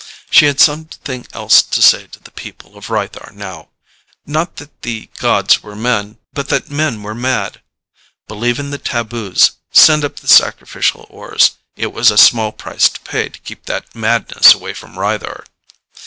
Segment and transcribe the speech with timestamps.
[0.31, 3.69] She had something else to say to the people of Rythar now:
[4.25, 7.61] not that the gods were men, but that men were mad.
[8.27, 11.51] Believe in the taboos; send up the sacrificial ores.
[11.75, 15.45] It was a small price to pay to keep that madness away from Rythar.